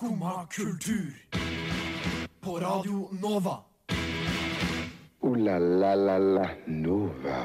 [0.00, 1.12] Skumma kultur.
[2.40, 3.58] På Radio Nova.
[5.20, 7.42] O-la-la-la-la Nova.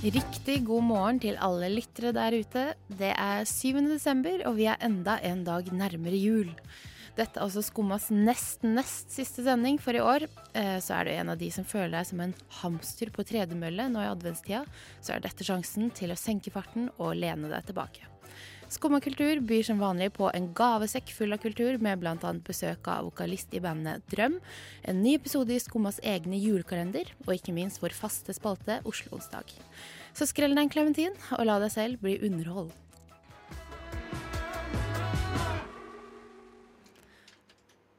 [0.00, 2.64] Riktig god morgen til alle lyttere der ute.
[2.88, 3.84] Det er 7.
[3.92, 6.56] desember, og vi er enda en dag nærmere jul.
[7.20, 10.24] Dette er også Skummas nest nest siste sending for i år.
[10.54, 13.90] Eh, Så er du en av de som føler deg som en hamster på tredemølle
[13.92, 14.64] nå i adventstida,
[15.02, 18.15] så er dette sjansen til å senke farten og lene deg tilbake.
[18.68, 22.32] Skumma kultur byr som vanlig på en gavesekk full av kultur, med bl.a.
[22.42, 24.40] besøk av vokalist i bandet Drøm,
[24.82, 29.54] en ny episode i Skummas egne julekalender, og ikke minst vår faste spalte Oslo-onsdag.
[30.18, 32.74] Så skrell deg en klementin, og la deg selv bli underholdt.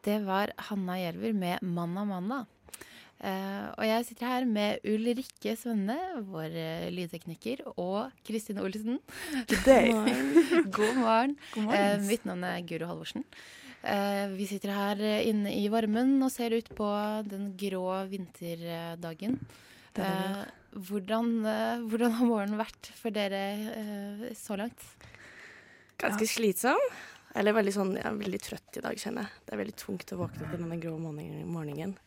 [0.04, 2.46] Det var Hanna Jerver med 'Manna Manna'.
[3.18, 5.98] Eh, og jeg sitter her med Ulrikke Svenne,
[6.30, 9.00] vår uh, lydtekniker, og Kristine Olsen.
[10.78, 11.38] God morgen.
[11.56, 12.06] God morgen!
[12.06, 13.26] mitt navn er Guro Halvorsen.
[13.88, 16.92] Eh, vi sitter her inne i varmen og ser ut på
[17.30, 19.40] den grå vinterdagen.
[19.98, 20.42] Eh,
[20.78, 21.30] hvordan,
[21.90, 24.84] hvordan har morgenen vært for dere så langt?
[25.98, 26.82] Ganske slitsom.
[27.38, 29.46] Eller veldig sånn, jeg er veldig trøtt i dag, kjenner jeg.
[29.46, 31.98] Det er veldig tungt å våkne til denne grå morgenen.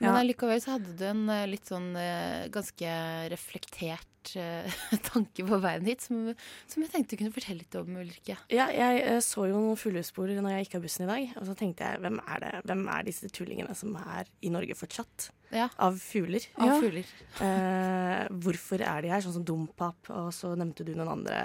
[0.00, 2.96] Men allikevel så hadde du en eh, litt sånn eh, ganske
[3.32, 4.08] reflektert
[4.40, 4.78] eh,
[5.10, 6.30] tanke på veien hit, som,
[6.70, 8.38] som jeg tenkte du kunne fortelle litt om, Ulrikke.
[8.52, 11.48] Ja, jeg eh, så jo noen fuglespor når jeg gikk av bussen i dag, og
[11.48, 12.52] så tenkte jeg hvem er det?
[12.70, 15.30] Hvem er disse tullingene som er i Norge fortsatt?
[15.54, 15.68] Ja.
[15.76, 16.42] Av fugler.
[16.58, 17.06] Av fugler.
[17.44, 19.22] Eh, hvorfor er de her?
[19.24, 21.38] Sånn som Dompap, og så nevnte du noen andre.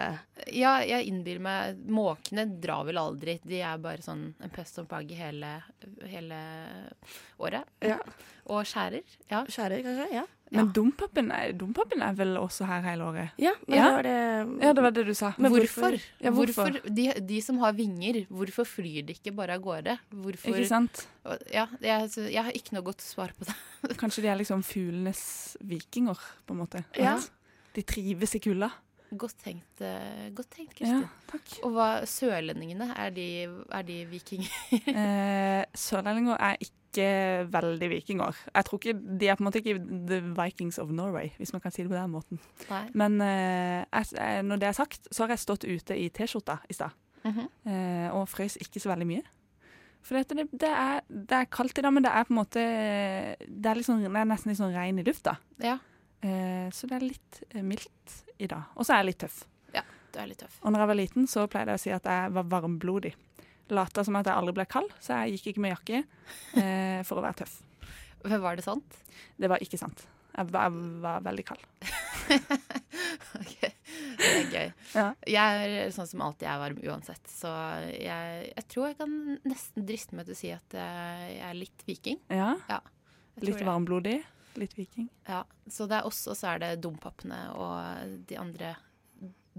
[0.54, 3.40] Ja, jeg innbiller meg Måkene drar vel aldri.
[3.42, 5.56] De er bare sånn en pest og plagg hele,
[6.06, 6.40] hele
[7.42, 7.66] året.
[7.84, 7.98] Ja.
[8.54, 9.18] Og skjærer.
[9.32, 9.42] Ja.
[9.50, 10.08] Skjærer, kanskje?
[10.14, 10.26] Ja.
[10.52, 13.32] Men dompapen er, dompapen er vel også her hele året?
[13.38, 13.84] Ja, men Ja.
[13.86, 15.34] det var det Ja, det var det du sa.
[15.38, 15.82] Men hvorfor?
[15.92, 16.00] hvorfor?
[16.26, 16.72] Ja, hvorfor?
[16.72, 16.96] hvorfor?
[16.96, 19.98] De, de som har vinger, hvorfor flyr de ikke bare av gårde?
[20.10, 21.08] Hvorfor Ikke sant?
[21.54, 23.56] Ja, jeg, jeg har ikke noe godt svar på det.
[24.02, 26.84] Kanskje de er liksom fuglenes vikinger, på en måte.
[26.98, 27.20] Ja.
[27.76, 28.72] De trives i kulda.
[29.10, 31.06] Godt tenkt, eh, godt tenkt Ja, Kristin.
[31.32, 31.54] takk.
[31.66, 33.26] Og hva, sørlendingene, er de,
[33.74, 34.50] er de vikinger?
[34.90, 36.76] Eh, Sørlendinger er ikke
[37.52, 38.38] veldig vikinger.
[38.56, 39.76] Jeg tror ikke, De er på en måte ikke
[40.10, 42.40] the Vikings of Norway, hvis man kan si det på den måten.
[42.70, 42.84] Nei.
[42.94, 46.60] Men uh, jeg, jeg- når det er sagt, så har jeg stått ute i T-skjorta
[46.70, 46.92] i stad.
[47.24, 47.48] Mm -hmm.
[47.68, 49.24] uh, og frøs ikke så veldig mye.
[50.02, 52.38] For dette, det, det, er, det er kaldt i dag, men det er på en
[52.40, 52.60] måte
[53.48, 55.38] Det er, sånn, det er nesten litt sånn regn i lufta.
[55.60, 55.78] Ja,
[56.24, 58.64] Uh, så det er litt eh, mildt i dag.
[58.76, 59.46] Og så er jeg litt tøff.
[59.74, 59.82] Ja,
[60.12, 60.58] du er litt tøff.
[60.64, 63.14] Og når jeg var liten, så pleide jeg å si at jeg var varmblodig.
[63.76, 66.04] Lata som at jeg aldri ble kald, så jeg gikk ikke med jakke
[66.62, 67.60] eh, for å være tøff.
[68.26, 69.02] Var det sant?
[69.40, 70.06] Det var ikke sant.
[70.36, 71.64] Jeg var, jeg var veldig kald.
[73.40, 73.56] ok,
[74.20, 74.72] det er gøy.
[74.94, 75.08] Ja.
[75.28, 77.52] Jeg er sånn som alltid er varm uansett, så
[77.90, 79.16] jeg, jeg tror jeg kan
[79.48, 82.22] nesten driste meg til å si at jeg er litt viking.
[82.32, 82.82] Ja, ja
[83.40, 84.18] Litt varmblodig,
[84.60, 85.08] litt viking.
[85.28, 88.74] Ja, så det er oss, og så er det dompappene og de andre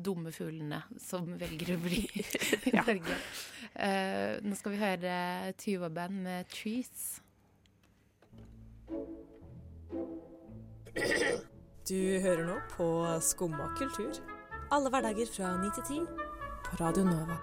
[0.05, 2.85] dumme fuglene som velger å bli i Ja.
[2.87, 3.17] Norge.
[3.71, 5.15] Uh, nå skal vi høre
[5.61, 7.21] Tuva-band med 'Trees'.
[11.91, 12.87] Du hører nå på
[13.25, 14.13] Skumma kultur.
[14.71, 16.07] Alle hverdager fra 9 til 10
[16.67, 17.39] på Radio Nova.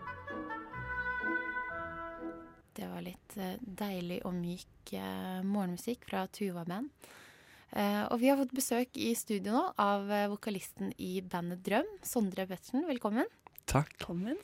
[2.77, 6.91] Det var litt eh, deilig og myk eh, morgenmusikk fra Tuva Band.
[6.93, 7.26] Eh,
[7.75, 12.47] og vi har fått besøk i studio nå av eh, vokalisten i bandet Drøm, Sondre
[12.47, 12.85] Pettersen.
[12.87, 13.27] Velkommen.
[13.67, 13.91] Takk.
[13.97, 14.37] Velkommen.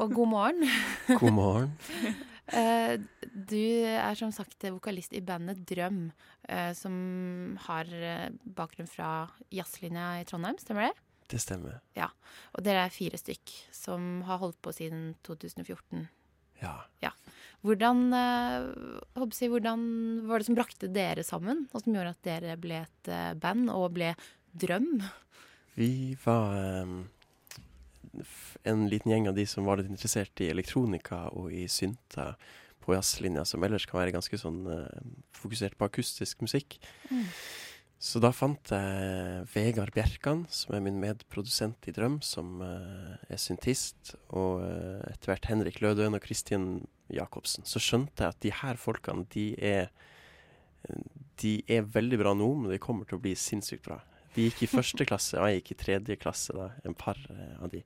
[0.00, 0.70] Og god morgen.
[1.22, 1.74] God morgen.
[2.44, 2.98] Eh,
[3.32, 3.56] du
[3.88, 6.10] er som sagt vokalist i bandet Drøm,
[6.44, 11.06] eh, som har eh, bakgrunn fra jazzlinja i Trondheim, stemmer det?
[11.32, 11.78] Det stemmer.
[11.96, 12.10] Ja,
[12.52, 16.04] Og dere er fire stykk som har holdt på siden 2014.
[16.60, 16.74] Ja.
[17.00, 17.14] Ja.
[17.64, 18.66] Hvordan, eh,
[19.16, 19.84] jeg, hvordan
[20.28, 23.70] var det som brakte dere sammen, og som gjorde at dere ble et eh, band
[23.72, 24.12] og ble
[24.54, 25.00] Drøm?
[25.74, 26.52] Vi var
[26.84, 26.98] um,
[28.68, 32.34] en liten gjeng av de som var litt interessert i elektronika og i synta
[32.84, 35.02] på jazzlinja, som ellers kan være ganske sånn uh,
[35.34, 36.76] fokusert på akustisk musikk.
[37.08, 37.24] Mm.
[38.04, 43.40] Så da fant jeg Vegard Bjerkan, som er min medprodusent i Drøm, som uh, er
[43.40, 47.66] syntist, og uh, etter hvert Henrik Lødøen og Kristin Jacobsen.
[47.68, 49.92] Så skjønte jeg at de her folkene, de er
[51.40, 53.98] de er veldig bra nå, men de kommer til å bli sinnssykt bra.
[54.34, 57.54] De gikk i første klasse, og jeg gikk i tredje klasse, da, en par eh,
[57.62, 57.82] av de.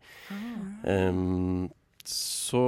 [0.84, 1.68] Um,
[2.08, 2.64] så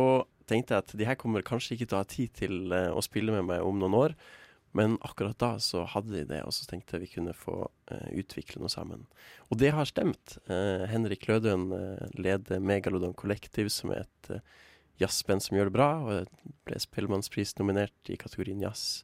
[0.50, 3.02] tenkte jeg at de her kommer kanskje ikke til å ha tid til eh, å
[3.04, 4.16] spille med meg om noen år,
[4.76, 8.10] men akkurat da så hadde de det, og så tenkte jeg vi kunne få uh,
[8.14, 9.00] utvikle noe sammen.
[9.50, 10.36] Og det har stemt.
[10.46, 11.72] Uh, Henrik Lødøen
[12.14, 14.30] leder Megalodon Collective, som er et
[15.00, 19.02] jazzband som gjør det bra, og jeg ble Spellemannspris-nominert i kategorien jazz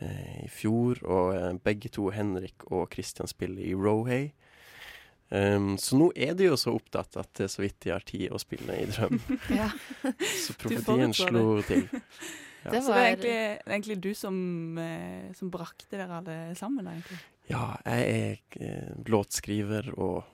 [0.00, 1.02] eh, i fjor.
[1.04, 4.30] Og eh, begge to, Henrik og Christian, spiller i Rohay.
[5.28, 8.04] Um, så nå er de jo så opptatt at det er så vidt de har
[8.08, 9.18] tid å spille i Drøm.
[9.60, 9.68] Ja.
[10.24, 11.88] Så profetien slo til.
[12.64, 12.72] Ja.
[12.72, 16.84] Det Så det er var egentlig, egentlig du som, eh, som brakte dere alle sammen,
[16.84, 17.18] da, egentlig.
[17.48, 20.24] Ja, jeg er eh, låtskriver og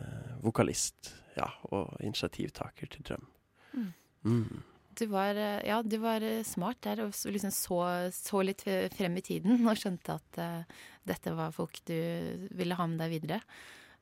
[0.00, 1.12] eh, vokalist.
[1.36, 3.28] Ja, og initiativtaker til Drøm.
[3.74, 3.92] Mm.
[4.24, 4.62] Mm.
[4.98, 7.78] Du var, eh, ja, du var eh, smart der og liksom så,
[8.14, 8.62] så litt
[8.94, 11.96] frem i tiden og skjønte at uh, dette var folk du
[12.54, 13.40] ville ha med deg videre.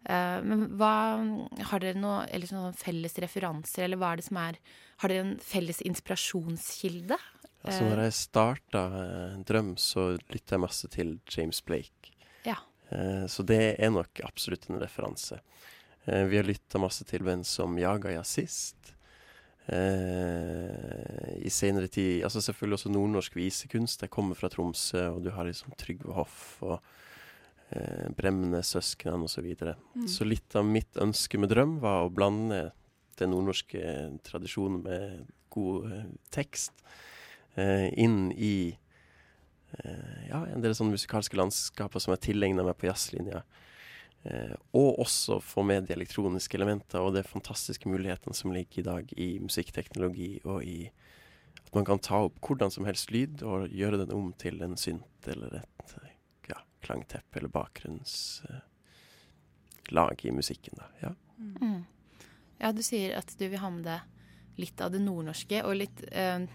[0.02, 0.94] Uh, men hva
[1.70, 4.58] Har dere noe eller sånn felles referanser, eller hva er det som er
[4.98, 7.18] Har dere en felles inspirasjonskilde?
[7.62, 12.12] Altså, når jeg starta uh, Drøm, så lytta jeg masse til James Blake.
[12.44, 12.58] Ja.
[13.30, 15.38] Så det er nok absolutt en referanse.
[16.04, 18.90] Vi har lytta masse til band som Jaga Jazzist.
[19.70, 24.02] Eh, I senere tid Altså selvfølgelig også nordnorsk visekunst.
[24.02, 26.78] Jeg kommer fra Tromsø, og du har liksom Trygve Hoff og
[27.70, 29.36] eh, Bremnes-søsknene osv.
[29.36, 29.76] Så, videre.
[29.94, 30.08] Mm.
[30.08, 32.70] så litt av mitt ønske med Drøm var å blande
[33.20, 33.82] den nordnorske
[34.26, 36.72] tradisjonen med god eh, tekst
[37.54, 38.72] eh, inn i
[39.78, 43.44] eh, ja, en del sånne musikalske landskaper som jeg tilegna meg på jazzlinja.
[44.24, 48.82] Eh, og også få med de elektroniske elementer og de fantastiske mulighetene som ligger i
[48.86, 50.90] dag i musikkteknologi, og i
[51.64, 54.76] at man kan ta opp hvordan som helst lyd og gjøre den om til en
[54.78, 56.10] synt eller et eh,
[56.52, 60.74] ja, klangteppe eller bakgrunnslag i musikken.
[60.78, 60.84] Da.
[61.02, 61.14] Ja.
[61.38, 61.84] Mm.
[62.62, 64.00] Ja, du sier at du vil ha med deg
[64.62, 66.46] litt av det nordnorske, og litt eh,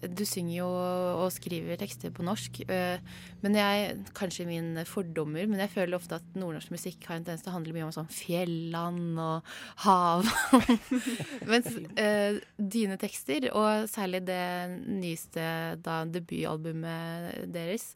[0.00, 3.02] Du synger jo og skriver tekster på norsk, eh,
[3.42, 7.44] men jeg Kanskje mine fordommer, men jeg føler ofte at nordnorsk musikk har en tendens
[7.44, 9.50] til å handle mye om sånn fjelland og
[9.84, 10.28] hav.
[11.50, 11.68] Mens
[12.00, 14.44] eh, dine tekster, og særlig det
[14.86, 15.46] nyeste
[15.84, 17.92] da, debutalbumet deres,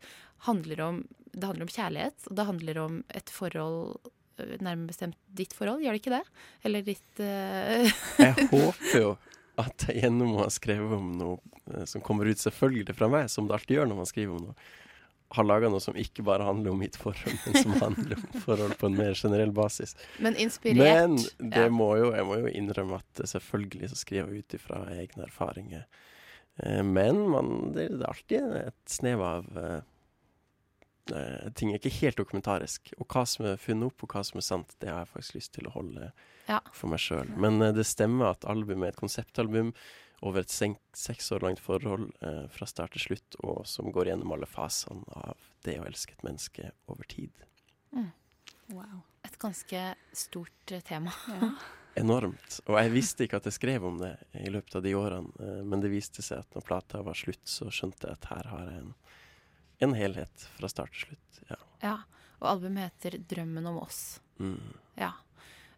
[0.49, 5.19] handler om, det handler om kjærlighet, og det handler om et forhold øh, Nærmere bestemt
[5.31, 6.25] ditt forhold, gjør det ikke det?
[6.67, 7.95] Eller ditt uh...
[8.19, 9.15] Jeg håper jo
[9.61, 11.37] at jeg gjennom å ha skrevet om noe
[11.75, 14.49] eh, som kommer ut selvfølgelig fra meg, som det alltid gjør når man skriver om
[14.49, 14.73] noe,
[15.35, 18.77] har laga noe som ikke bare handler om mitt forhold, men som handler om forhold
[18.79, 19.97] på en mer generell basis.
[20.23, 20.79] Men inspirert.
[20.79, 21.17] Men
[21.51, 21.73] det ja.
[21.73, 25.89] må jo, jeg må jo innrømme at selvfølgelig så skriver jeg ut ifra egne erfaringer.
[26.63, 29.81] Eh, Men man, det, er alltid et snev av eh,
[31.55, 32.93] Ting er ikke helt dokumentarisk.
[32.99, 35.35] Og hva som er funnet opp, og hva som er sant, det har jeg faktisk
[35.37, 36.13] lyst til å holde
[36.49, 36.61] Ja.
[36.73, 37.29] for meg sjøl.
[37.41, 39.75] Men eh, det stemmer at albumet er et konseptalbum
[40.25, 44.07] over et sen- seks år langt forhold eh, fra start til slutt, og som går
[44.13, 47.33] gjennom alle fasene av det å elske et menneske over tid.
[48.73, 49.03] Wow.
[49.25, 49.81] Et ganske
[50.17, 51.13] stort øh, tema.
[51.29, 51.51] Ja.
[52.01, 52.57] enormt.
[52.67, 55.61] Og jeg visste ikke at jeg skrev om det i løpet av de årene, eh,
[55.65, 58.65] men det viste seg at når plata var slutt, så skjønte jeg at her har
[58.71, 58.95] jeg en,
[59.81, 61.41] en helhet fra start til slutt.
[61.51, 61.57] Ja.
[61.83, 61.97] Ja.
[62.41, 64.21] Og albumet heter 'Drømmen om oss'.
[64.39, 64.75] Mm.
[64.99, 65.13] Ja.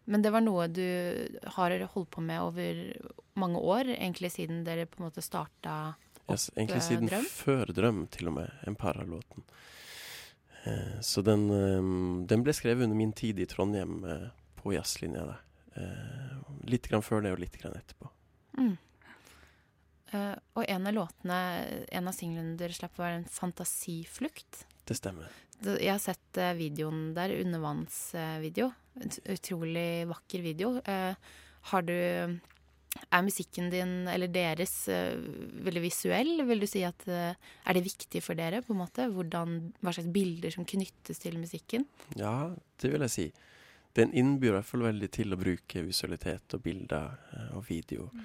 [0.05, 2.93] Men det var noe du har holdt på med over
[3.35, 5.95] mange år, egentlig siden dere på en måte starta
[6.29, 7.25] Yes, egentlig eh, siden Drøm?
[7.25, 9.43] før Drøm, til og med, en par av låten.
[10.65, 15.25] Eh, så den, eh, den ble skrevet under min tid i Trondheim eh, på jazzlinja.
[15.25, 15.37] da.
[15.75, 18.09] Eh, litt grann før det, og litt grann etterpå.
[18.57, 18.77] mm.
[20.13, 24.63] Eh, Og en av låtene, en av singlene dere slapp, var en 'Fantasiflukt'.
[24.85, 25.27] Det stemmer.
[25.63, 28.71] Jeg har sett eh, videoen der, undervannsvideo.
[28.99, 30.77] Ut- Utrolig vakker video.
[30.87, 31.13] Uh,
[31.61, 31.91] Har du
[33.11, 35.13] Er musikken din, eller deres, uh,
[35.63, 36.41] veldig visuell?
[36.47, 39.05] Vil du si at Er det viktig for dere, på en måte?
[39.11, 41.85] Hvordan, hva slags bilder som knyttes til musikken?
[42.15, 43.31] Ja, det vil jeg si.
[43.93, 47.17] Den innbyr i hvert fall veldig til å bruke visualitet og bilder
[47.53, 48.09] og video.
[48.15, 48.21] Eh,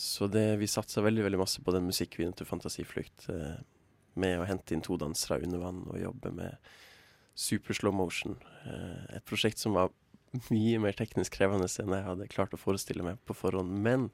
[0.00, 3.28] så det, vi satsa veldig veldig masse på den musikkvideoen til Fantasiflukt.
[3.32, 3.60] Eh,
[4.20, 6.70] med å hente inn to dansere under vann og jobbe med
[7.38, 8.36] super slow motion.
[8.66, 9.92] Eh, et prosjekt som var
[10.50, 13.70] mye mer teknisk krevende enn jeg hadde klart å forestille meg på forhånd.
[13.70, 14.10] Men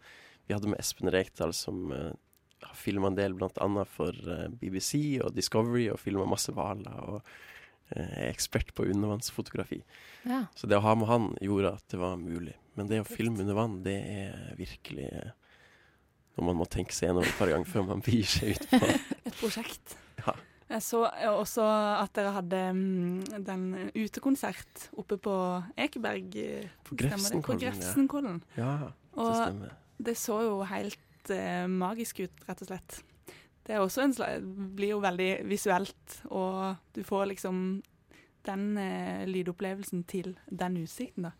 [0.47, 2.12] vi hadde med Espen Rekdal, som eh,
[2.67, 3.69] har filma en del bl.a.
[3.91, 4.17] for
[4.61, 6.97] BBC og Discovery, og filma masse hvaler.
[7.05, 7.23] og
[7.95, 9.83] er ekspert på undervannsfotografi.
[10.26, 10.45] Ja.
[10.59, 12.57] Så det å ha med han gjorde at det var mulig.
[12.76, 15.07] Men det å filme under vann, det er virkelig
[16.37, 18.66] når noe man må tenke seg gjennom et par ganger før man begir seg ut
[18.75, 18.90] på.
[19.31, 19.97] Et prosjekt.
[20.21, 20.35] Ja.
[20.66, 21.62] Jeg så også
[22.02, 25.35] at dere hadde mm, den utekonsert oppe på
[25.78, 26.35] Ekeberg.
[26.43, 27.57] eh, På stemmer?
[27.62, 28.40] Grefsenkollen.
[28.59, 28.73] Ja.
[28.90, 32.99] Ja, det Og det så jo helt eh, magisk ut, rett og slett.
[33.66, 34.44] Det er også en slags,
[34.78, 37.56] blir jo veldig visuelt, og du får liksom
[38.46, 41.32] den eh, lydopplevelsen til den utsikten, da.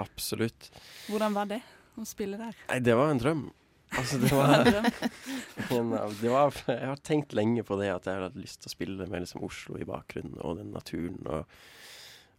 [0.00, 0.68] Absolutt.
[1.08, 1.62] Hvordan var det
[2.00, 2.56] å spille der?
[2.68, 3.46] Nei, det var en drøm.
[3.96, 4.52] Altså, det var,
[5.74, 8.60] en av- det var Jeg har tenkt lenge på det, at jeg har hatt lyst
[8.62, 11.48] til å spille med liksom Oslo i bakgrunnen, og den naturen, og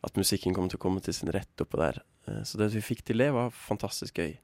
[0.05, 1.99] at musikken kom til å komme til sin rett oppå der.
[2.29, 4.37] Eh, Så det vi fikk til det, var fantastisk gøy.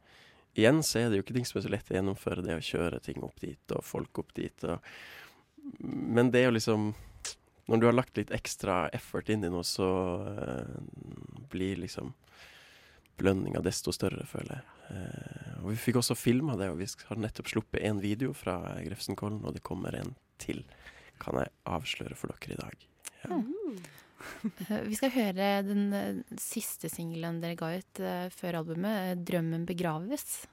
[0.58, 2.64] Igjen så er det jo ikke ting som er så lett å gjennomføre, det å
[2.64, 4.64] kjøre ting opp dit, og folk opp dit.
[4.66, 4.80] Og,
[5.84, 6.94] men det er jo liksom
[7.68, 9.90] Når du har lagt litt ekstra effort inn i noe, så
[10.24, 10.78] uh,
[11.52, 12.14] blir liksom
[13.20, 14.66] belønninga desto større, føler jeg.
[14.88, 18.56] Uh, og vi fikk også filma det, og vi har nettopp sluppet en video fra
[18.86, 20.64] Grefsenkollen, og det kommer en til,
[21.20, 22.88] kan jeg avsløre for dere i dag.
[23.26, 23.42] Ja.
[23.42, 24.07] Eh,
[24.88, 29.66] Vi skal høre den eh, siste singelen dere ga ut eh, før albumet, eh, 'Drømmen
[29.70, 30.46] begraves'.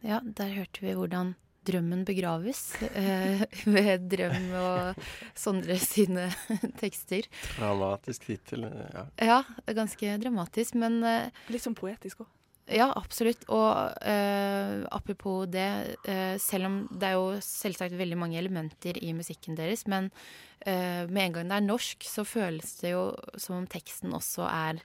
[0.00, 1.34] Ja, der hørte vi hvordan
[1.68, 2.60] drømmen begraves
[2.96, 3.42] eh,
[3.74, 5.02] ved Drøm og
[5.36, 6.30] Sondre sine
[6.80, 7.28] tekster.
[7.58, 8.64] Dramatisk tittel.
[8.64, 9.04] eh, Ja.
[9.20, 12.30] Ja, ganske dramatisk, men eh, Litt sånn poetisk òg.
[12.70, 13.42] Ja, absolutt.
[13.50, 19.10] Og eh, apropos det, eh, selv om det er jo selvsagt veldig mange elementer i
[19.16, 20.10] musikken deres, men
[20.62, 24.46] eh, med en gang det er norsk, så føles det jo som om teksten også
[24.46, 24.82] er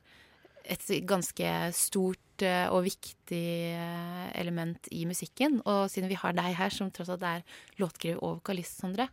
[0.66, 3.42] et ganske stort eh, og viktig
[3.78, 5.60] eh, element i musikken.
[5.70, 7.46] Og siden vi har deg her, som tross alt er
[7.82, 9.08] låtskriver og vokalist, Sondre,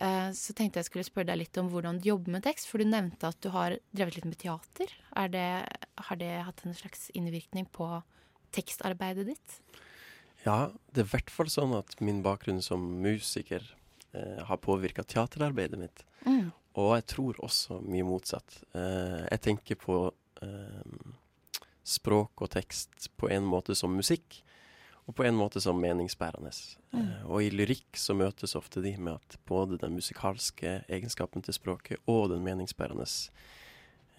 [0.00, 2.70] eh, så tenkte jeg skulle spørre deg litt om hvordan du jobber med tekst.
[2.70, 4.96] For du nevnte at du har drevet litt med teater.
[5.20, 5.48] Er det,
[6.08, 7.90] har det hatt en slags innvirkning på
[8.54, 9.58] tekstarbeidet ditt?
[10.44, 13.64] Ja, det er i hvert fall sånn at min bakgrunn som musiker
[14.12, 16.04] eh, har påvirka teaterarbeidet mitt.
[16.26, 16.52] Mm.
[16.80, 18.60] Og jeg tror også mye motsatt.
[18.76, 19.98] Eh, jeg tenker på
[20.44, 21.12] eh,
[21.84, 24.40] språk og tekst på en måte som musikk,
[25.04, 26.52] og på en måte som meningsbærende.
[26.92, 27.00] Mm.
[27.00, 31.56] Eh, og i lyrikk så møtes ofte de med at både den musikalske egenskapen til
[31.56, 33.06] språket og den meningsbærende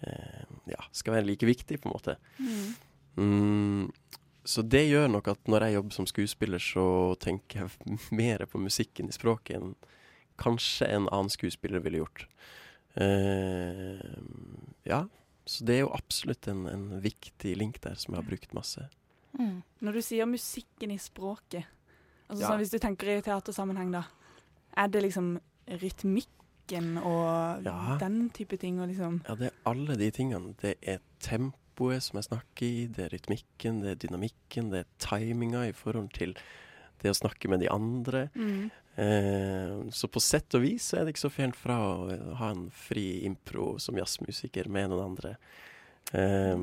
[0.06, 2.18] eh, ja, skal være like viktig, på en måte.
[3.16, 3.85] Mm,
[4.46, 6.86] så det gjør nok at når jeg jobber som skuespiller, så
[7.22, 9.74] tenker jeg mer på musikken i språket enn
[10.40, 12.26] kanskje en annen skuespiller ville gjort.
[12.96, 14.00] Uh,
[14.84, 15.02] ja,
[15.46, 18.86] så det er jo absolutt en, en viktig link der som jeg har brukt masse.
[19.38, 19.60] Mm.
[19.84, 21.66] Når du sier musikken i språket,
[22.28, 22.48] altså Ja.
[22.50, 24.04] sånn, hvis du tenker i teatersammenheng, da,
[24.76, 25.36] er det liksom
[25.82, 27.96] rytmikken og Ja.
[28.00, 28.80] den type ting?
[28.80, 30.54] Og liksom Ja, det er alle de tingene.
[30.60, 30.98] Det er
[31.76, 35.74] tempoet som jeg snakker i, det er rytmikken, det er dynamikken, det er timinga i
[35.76, 36.34] forhold til
[37.02, 38.30] det å snakke med de andre.
[38.34, 38.70] mm.
[38.96, 42.70] Eh, så på sett og vis er det ikke så fjernt fra å ha en
[42.72, 45.34] fri impro som jazzmusiker med noen andre.
[46.16, 46.56] Eh,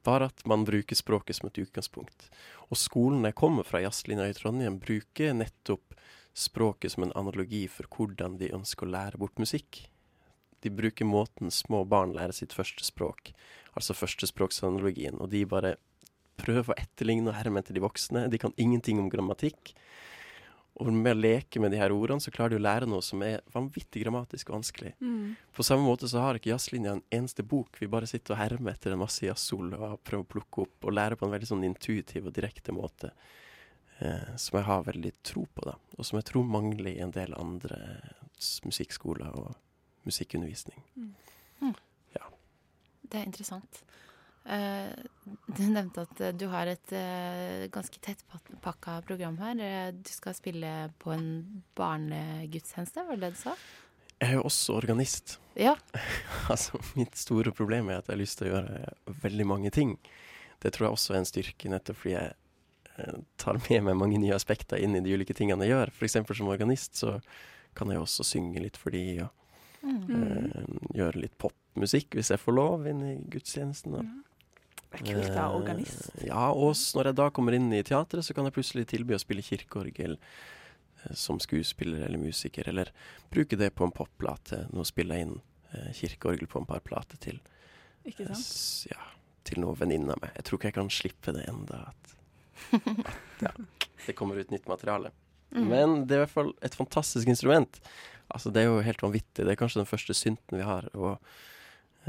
[0.00, 2.30] bare at man bruker språket som et utgangspunkt.
[2.70, 5.92] Og skolen jeg kommer fra, jazzlinja i Trondheim, bruker nettopp
[6.32, 9.90] språket som en analogi for hvordan de ønsker å lære bort musikk.
[10.64, 13.32] De bruker måten små barn lærer sitt første språk,
[13.78, 15.76] altså førstespråksanalogien, og de bare
[16.38, 18.28] prøver å etterligne og herme etter de voksne.
[18.30, 19.74] De kan ingenting om grammatikk.
[20.78, 23.22] Og med å leke med de her ordene, så klarer de å lære noe som
[23.26, 24.92] er vanvittig grammatisk vanskelig.
[25.02, 25.34] Mm.
[25.54, 27.80] På samme måte så har ikke jazzlinja en eneste bok.
[27.82, 30.94] Vi bare sitter og hermer etter en masse jazzsol og prøver å plukke opp og
[30.94, 33.10] lære på en veldig sånn intuitiv og direkte måte.
[33.98, 35.74] Eh, som jeg har veldig tro på, da.
[35.98, 37.80] Og som jeg tror mangler i en del andre
[38.68, 39.56] musikkskoler og
[40.08, 40.82] musikkundervisning.
[43.08, 43.82] Det er interessant.
[44.48, 44.92] Eh,
[45.56, 49.92] du nevnte at eh, du har et eh, ganske tettpakka program her.
[49.92, 50.72] Du skal spille
[51.02, 51.28] på en
[51.78, 53.56] barnegudstjeneste, var det det du sa?
[54.18, 55.36] Jeg er jo også organist.
[55.58, 55.76] Ja.
[56.52, 59.96] altså, mitt store problem er at jeg har lyst til å gjøre veldig mange ting.
[60.62, 64.36] Det tror jeg også er en styrke, nettopp fordi jeg tar med meg mange nye
[64.36, 65.94] aspekter inn i de ulike tingene jeg gjør.
[65.96, 67.18] For eksempel som organist så
[67.78, 69.47] kan jeg også synge litt for de, og
[69.82, 70.78] Mm.
[70.96, 73.94] gjøre litt popmusikk hvis jeg får lov inn i gudstjenesten.
[73.94, 74.08] Og,
[74.88, 76.08] Det er kult å være organist.
[76.16, 79.14] Eh, Ja, og når jeg da kommer inn i teatret, så kan jeg plutselig tilby
[79.14, 82.90] å spille kirkeorgel eh, som skuespiller eller musiker, eller
[83.30, 84.66] bruke det på en popplate.
[84.72, 85.38] Nå spiller jeg inn
[85.92, 87.40] kirkeorgel på en par plater til.
[88.08, 88.88] Ikke sant?
[88.88, 89.02] Ja,
[89.44, 90.32] til noen venninne av meg.
[90.38, 92.14] Jeg tror ikke jeg kan slippe det enda at,
[93.12, 93.52] at ja,
[94.06, 95.12] det kommer ut nytt materiale.
[95.54, 95.66] Mm.
[95.70, 97.80] Men det er i hvert fall et fantastisk instrument.
[98.28, 99.44] Altså, det er jo helt vanvittig.
[99.44, 100.88] Det er kanskje den første synten vi har.
[100.94, 101.14] Og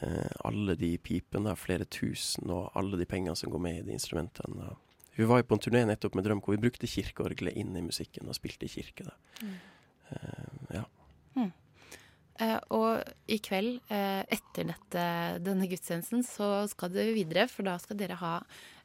[0.02, 3.96] eh, alle de pipene, flere tusen, og alle de pengene som går med i de
[3.96, 4.74] instrumentene.
[5.16, 7.84] Vi var jo på en turné nettopp med Drøm hvor vi brukte kirkeorgelet inn i
[7.84, 9.08] musikken og spilte i kirke.
[9.44, 9.56] Mm.
[10.16, 10.86] Eh, ja.
[11.40, 11.50] Eh,
[12.72, 15.04] og i kveld, eh, etter dette,
[15.44, 17.48] denne gudstjenesten, så skal det videre.
[17.52, 18.34] For da skal dere ha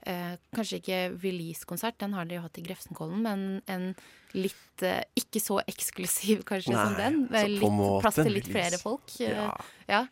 [0.06, 3.86] eh, kanskje ikke release-konsert, den har dere jo hatt i Grefsenkollen, men en
[4.34, 7.20] litt eh, ikke så eksklusiv kanskje som Nei, den.
[7.28, 9.14] så Med litt plass til litt flere folk.
[9.20, 9.48] eh, Ja,
[9.88, 10.02] ja.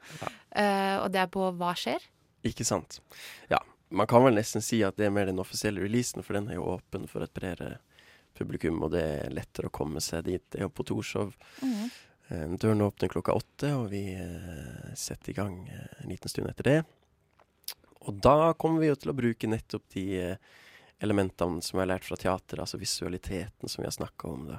[0.55, 2.01] Eh, og det er på Hva skjer?
[2.47, 3.01] ikke sant.
[3.51, 3.59] Ja,
[3.91, 6.57] man kan vel nesten si at det er mer den offisielle releasen, for den er
[6.59, 7.77] jo åpen for et bredere
[8.39, 10.43] publikum, og det er lettere å komme seg dit.
[10.51, 11.35] Det er jo på Torshov.
[11.63, 11.91] Mhm.
[12.33, 16.49] Eh, Dørene åpner klokka åtte, og vi eh, setter i gang eh, en liten stund
[16.49, 16.79] etter det.
[18.03, 20.07] Og da kommer vi jo til å bruke nettopp de
[21.03, 24.49] elementene som vi har lært fra teater, altså visualiteten som vi har snakka om.
[24.51, 24.59] da.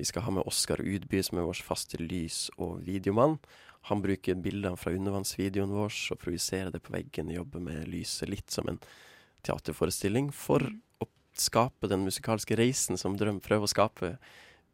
[0.00, 3.38] Vi skal ha med Oskar Udby, som er vår faste lys- og videomann.
[3.88, 8.30] Han bruker bildene fra undervannsvideoen vår og projiserer det på veggen og jobber med lyset
[8.32, 8.80] litt som en
[9.46, 10.66] teaterforestilling for
[11.00, 11.08] å
[11.38, 14.14] skape den musikalske reisen som Drøm prøver å skape.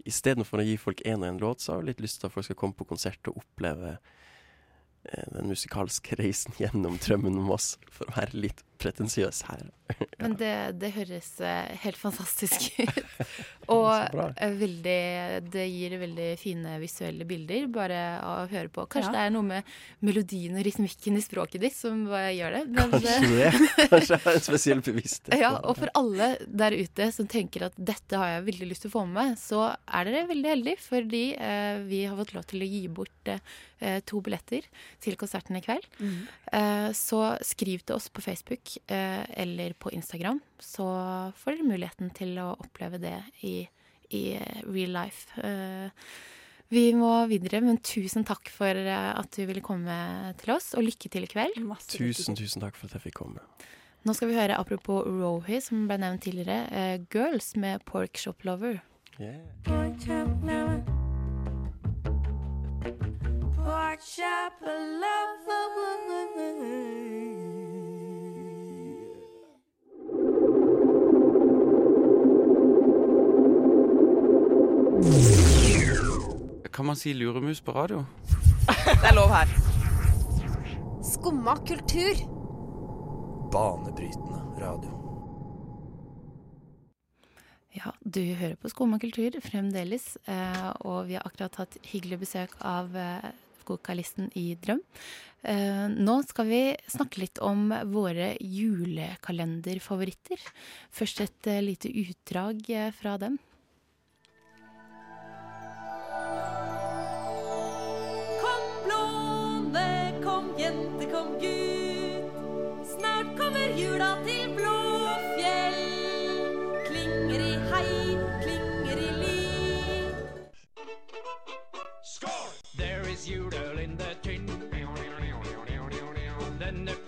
[0.07, 2.35] Istedenfor å gi folk én og én låt, så har jeg litt lyst til at
[2.35, 7.75] folk skal komme på konsert og oppleve eh, den musikalske reisen gjennom drømmen om oss,
[7.91, 9.67] for å være litt pretensiøs her.
[10.21, 12.97] Men det, det høres eh, helt fantastisk ut.
[13.71, 14.97] Og eh, veldig,
[15.53, 18.87] det gir veldig fine visuelle bilder bare av å høre på.
[18.91, 19.15] Kanskje Ja.
[19.15, 19.69] det er noe med
[20.03, 22.63] melodien og rytmikken i språket ditt som gjør det.
[22.75, 23.89] Men, Kanskje eh, det.
[23.93, 25.39] Kanskje jeg har en spesiell bevissthet.
[25.39, 28.91] ja, og for alle der ute som tenker at dette har jeg veldig lyst til
[28.93, 32.49] å få med meg, så er dere veldig heldige, fordi eh, vi har fått lov
[32.51, 34.67] til å gi bort eh, to billetter
[35.05, 35.87] til konserten i kveld.
[36.03, 40.87] Eh, så skriv til oss på Facebook eh, eller på Instagram, så
[41.39, 43.59] får dere muligheten til å oppleve det i,
[44.15, 44.25] i
[44.67, 45.29] real life.
[45.41, 46.09] Eh,
[46.69, 49.97] vi må videre, men tusen takk for eh, at du ville komme
[50.41, 51.61] til oss, og lykke til i kveld.
[51.63, 52.17] Masse lykke.
[52.19, 53.45] Tusen, tusen takk for at jeg fikk komme.
[54.07, 58.47] Nå skal vi høre, apropos Rohi, som ble nevnt tidligere, eh, Girls med Pork Shop
[58.47, 58.83] Lover.
[59.19, 59.43] Yeah.
[76.77, 78.05] Kan man si luremus på radio?
[79.01, 79.49] Det er lov her.
[81.01, 82.21] Skumma kultur.
[83.55, 84.93] Banebrytende radio.
[87.73, 92.53] Ja, du hører på Skumma kultur fremdeles, eh, og vi har akkurat hatt hyggelig besøk
[92.61, 93.25] av eh,
[93.65, 94.85] vokalisten i Drøm.
[95.49, 100.45] Eh, nå skal vi snakke litt om våre julekalenderfavoritter.
[100.93, 102.69] Først et lite utdrag
[103.01, 103.41] fra dem.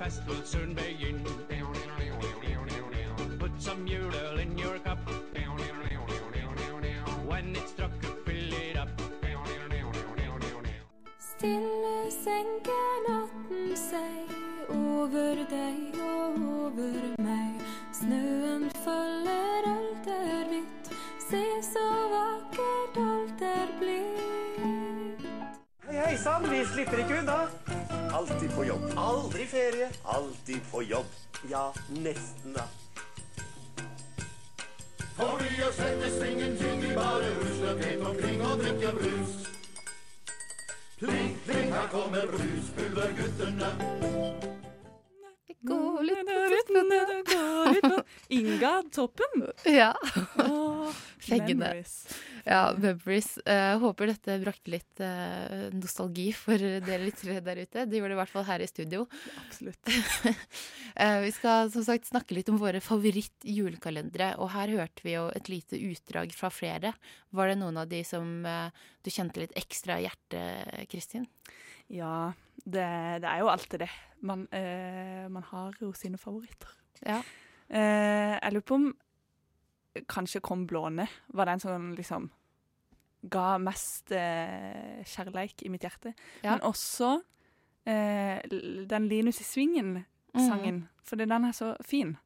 [0.09, 1.23] Then will soon begin.
[3.39, 4.99] Put some judel in your cup.
[7.27, 7.91] When it's struck,
[8.25, 8.89] fill it up.
[11.19, 14.33] Stille senker natten seg
[14.71, 17.61] over deg og over meg.
[17.93, 20.93] Snøen følger alt er hvitt.
[21.29, 25.31] Se så vakkert alt er blitt.
[25.85, 27.48] Hei, hei sann, vi slipper ikke unna.
[30.05, 31.07] Alltid på jobb.
[31.51, 32.63] Ja, nesten da.
[35.17, 39.35] For vi settes slettes ingenting, vi bare rusler pent omkring og drikker brus.
[40.99, 43.71] Pling, pling, her kommer bruspulverguttene.
[45.69, 46.35] går litt på
[47.09, 49.53] Det går litt på- Inga Toppen.
[49.65, 49.95] Ja.
[50.39, 51.55] Åh, Feggende.
[51.55, 52.08] memories.
[52.49, 53.35] Ja, memories.
[53.45, 57.85] Uh, håper dette brakte litt uh, nostalgi for dere lyttere der ute.
[57.85, 59.05] Det gjorde det i hvert fall her i studio.
[59.43, 59.93] Absolutt.
[60.97, 65.27] uh, vi skal som sagt snakke litt om våre favoritt-julekalendere, og her hørte vi jo
[65.37, 66.95] et lite utdrag fra flere.
[67.37, 71.27] Var det noen av de som eh, du kjente litt ekstra i hjertet, Kristin?
[71.93, 72.31] Ja,
[72.65, 72.87] det,
[73.23, 73.91] det er jo alltid det.
[74.25, 76.73] Man, eh, man har jo sine favoritter.
[77.05, 77.21] Ja.
[77.69, 78.89] Eh, jeg lurer på om
[80.09, 82.29] kanskje Kom blåne var den som liksom
[83.27, 86.13] ga mest eh, kjærleik i mitt hjerte.
[86.45, 86.53] Ja.
[86.57, 87.17] Men også
[87.89, 88.39] eh,
[88.87, 92.17] den Linus i Svingen-sangen, for den er så fin.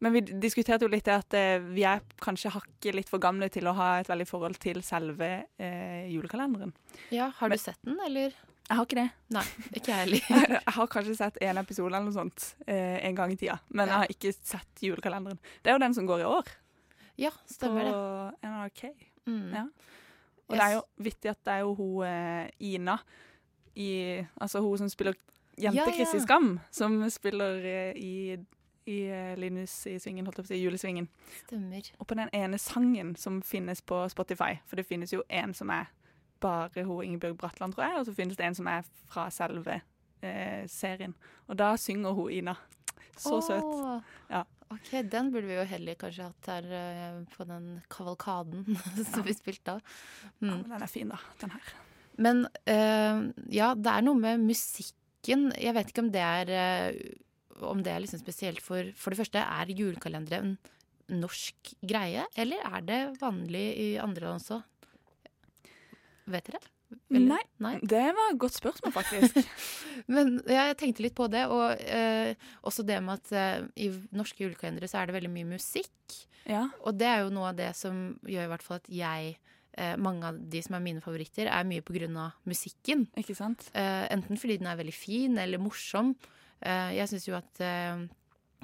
[0.00, 3.50] Men vi diskuterte jo litt det at eh, vi er kanskje hakket litt for gamle
[3.52, 5.28] til å ha et veldig forhold til selve
[5.60, 6.72] eh, julekalenderen.
[7.12, 8.32] Ja, Har Men- du sett den, eller?
[8.70, 9.08] Jeg har ikke det.
[9.34, 9.42] Nei,
[9.74, 10.52] ikke jeg heller.
[10.54, 13.88] Jeg har kanskje sett en episode eller noe sånt eh, en gang i tida, men
[13.88, 13.92] Ja.
[13.92, 15.40] jeg har ikke sett julekalenderen.
[15.60, 16.52] Det er jo den som går i år.
[17.20, 17.92] Ja, stemmer det.
[17.92, 18.82] På NRK.
[19.26, 19.48] Mm.
[19.52, 19.64] Ja.
[20.50, 22.96] Og det er jo vittig at det er jo hun eh, Ina
[23.78, 23.90] i
[24.40, 25.14] Altså hun som spiller
[25.60, 28.38] jente-Chris i Skam, som spiller eh, i,
[28.86, 31.08] i eh, Linus i Svingen, holdt jeg på å si, Julesvingen.
[31.44, 31.90] Stemmer.
[31.98, 35.70] Og på den ene sangen som finnes på Spotify, for det finnes jo en som
[35.74, 35.90] er
[36.40, 39.80] bare hun Ingebjørg Bratland, tror jeg, og så finnes det en som er fra selve
[40.22, 41.14] eh, serien.
[41.48, 42.56] Og da synger hun Ina.
[43.20, 43.64] Så søt.
[43.64, 44.00] Åh.
[44.30, 44.44] Ja.
[44.70, 48.64] Ok, Den burde vi jo heller kanskje hatt her eh, på den kavalkaden
[49.12, 49.80] som vi spilte av.
[49.82, 50.52] Ja, Mm.
[50.62, 51.18] men den er fin, da.
[51.42, 51.72] Den her.
[52.20, 53.18] Men uh,
[53.52, 57.92] ja, det er noe med musikken Jeg vet ikke om det er uh, Om det
[57.94, 60.56] er liksom spesielt for For det første, er julekalendere en
[61.20, 64.60] norsk greie, eller er det vanlig i andre land også?
[66.30, 66.60] Vet dere?
[67.10, 69.36] Eller- Nei, det var et godt spørsmål, faktisk.
[70.14, 72.34] Men ja, jeg tenkte litt på det, og eh,
[72.66, 76.16] også det med at eh, i norske julekalendere så er det veldig mye musikk.
[76.48, 76.68] Ja.
[76.84, 79.34] Og det er jo noe av det som gjør i hvert fall at jeg
[79.78, 81.82] eh, mange av de som er mine favoritter, er mye
[82.18, 83.06] av musikken.
[83.20, 83.70] Ikke sant?
[83.74, 86.14] Eh, enten fordi den er veldig fin eller morsom.
[86.62, 88.06] Eh, jeg syns jo at eh,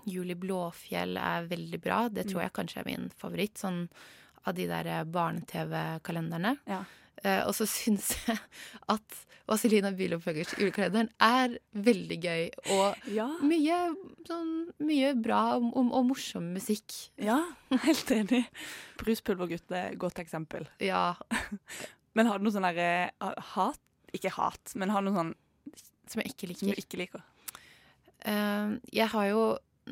[0.07, 2.09] Juli Blåfjell er veldig bra.
[2.09, 2.45] Det tror Mm.
[2.47, 3.59] jeg kanskje er min favoritt.
[3.59, 3.89] Sånn
[4.47, 6.57] av de der barne-TV-kalenderne.
[6.67, 6.85] Ja.
[7.25, 8.39] Eh, og så syns jeg
[8.93, 12.49] at Vazelina Bilopphøggers julekalenderen er veldig gøy.
[12.75, 13.29] Og Ja.
[13.47, 13.77] mye,
[14.27, 14.51] sånn,
[14.83, 16.97] mye bra og, og, og morsom musikk.
[17.23, 17.39] Ja,
[17.87, 18.43] helt enig.
[18.99, 20.67] Bruspulvergutt er et godt eksempel.
[20.83, 21.13] Ja.
[22.19, 23.13] Men har du noe sånn derre
[23.55, 23.81] hat?
[24.17, 25.33] Ikke hat, men har du noe sånn
[26.09, 26.61] Som jeg ikke liker.
[26.63, 27.25] som du ikke liker?
[28.25, 29.43] Eh, jeg har jo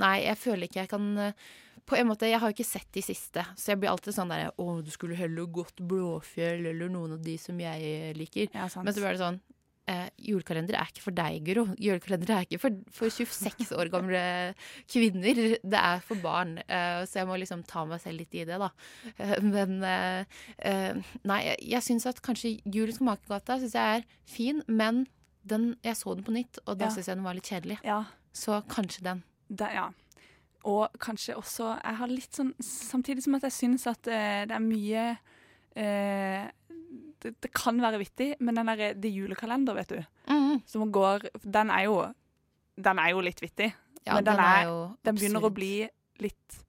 [0.01, 1.43] Nei, jeg føler ikke jeg kan eh,
[1.87, 4.51] På en måte, Jeg har ikke sett de siste, så jeg blir alltid sånn der
[4.57, 8.49] Å, du skulle heller gått Blåfjell eller noen av de som jeg liker.
[8.55, 8.69] Ja.
[8.83, 9.41] Men så blir det sånn
[9.93, 11.67] eh, Julekalender er ikke for deg, Guro.
[11.77, 14.23] Julekalender er ikke for, for 26 år gamle
[14.89, 15.43] kvinner.
[15.61, 16.57] Det er for barn.
[16.65, 18.71] Eh, så jeg må liksom ta meg selv litt i det, da.
[19.19, 24.09] Eh, men eh, eh, Nei, jeg, jeg syns at kanskje Julens makegata synes jeg er
[24.25, 25.05] fin, men
[25.45, 26.95] den, jeg så den på nytt, og da Ja.
[26.97, 27.77] syns jeg den var litt kjedelig.
[27.85, 28.01] Ja.
[28.33, 29.21] Så kanskje den.
[29.53, 29.91] Da, ja.
[30.65, 34.57] Og kanskje også Jeg har litt sånn Samtidig som at jeg syns at eh, det
[34.57, 35.07] er mye
[35.77, 36.47] eh,
[37.25, 40.63] det, det kan være vittig, men den derre Det julekalender, vet du, mm.
[40.69, 41.99] som går Den er jo
[42.77, 43.73] Den er jo litt vittig.
[44.05, 44.73] Ja, men den, den er
[45.07, 45.87] den begynner å bli
[46.21, 46.61] litt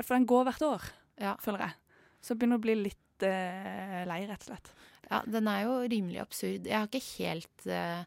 [0.00, 0.90] For den går hvert år,
[1.20, 1.36] Ja.
[1.42, 1.74] føler jeg.
[2.22, 4.70] Så begynner å bli litt eh, lei, rett og slett.
[5.10, 6.68] Ja, den er jo rimelig absurd.
[6.70, 8.04] Jeg har ikke helt eh,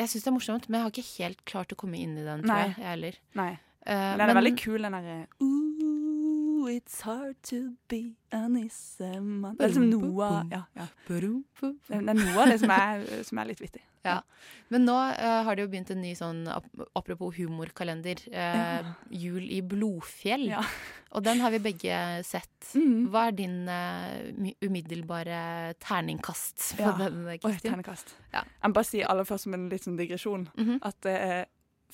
[0.00, 2.24] Jeg syns det er morsomt, men jeg har ikke helt klart å komme inn i
[2.24, 2.64] den, tror Nei.
[2.64, 3.20] jeg heller.
[3.38, 3.52] Nei.
[3.86, 9.54] Eh, Men den er veldig kul, den derre Ooh, it's hard to be a nissemann.
[9.56, 10.86] Det er liksom noe ja, ja.
[11.06, 11.20] Det
[12.00, 13.84] er noe av det som er, som er litt vittig.
[14.06, 14.20] Ja.
[14.68, 16.66] Men nå uh, har det jo begynt en ny sånn, ap
[16.98, 18.92] apropos humorkalender, uh, Ja.
[19.10, 20.48] Jul i Blodfjell.
[20.52, 20.62] Ja.
[21.16, 21.96] Og den har vi begge
[22.26, 22.54] sett.
[22.74, 23.08] Mm.
[23.10, 26.94] Hva er din uh, umiddelbare terningkast på Ja.
[27.00, 28.14] den, Oi, terningkast.
[28.34, 28.42] Ja.
[28.42, 30.78] Jeg må bare si aller først som en litt sånn digresjon -hmm.
[30.82, 31.44] at eh,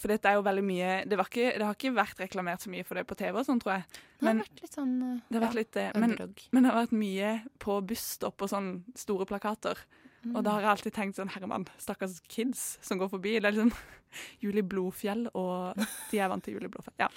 [0.00, 2.70] For dette er jo veldig mye det, var ikke, det har ikke vært reklamert så
[2.72, 3.88] mye for det på TV, og sånn, tror jeg.
[3.92, 6.14] Det har Men vært litt sånn eh, det har vært litt eh, men,
[6.50, 9.82] men det har vært mye på busstopp og sånn store plakater.
[10.30, 13.34] Og da har jeg alltid tenkt sånn Herman, stakkars kids som går forbi.
[13.42, 13.72] Det er liksom
[14.44, 15.80] Juli Blodfjell, og
[16.12, 16.94] de er vant til Juli Blodfjell.
[17.02, 17.08] Ja.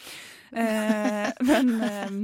[0.52, 2.16] Eh, men eh,